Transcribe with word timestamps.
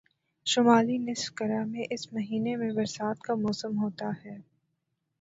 شمالی 0.45 0.97
نصف 0.99 1.33
کرہ 1.35 1.63
میں 1.65 1.83
اس 1.89 2.11
مہینے 2.13 2.55
میں 2.55 2.71
برسات 2.71 3.19
کا 3.19 3.35
موسم 3.37 3.81
ہوتا 3.81 4.09
ہے 4.25 4.37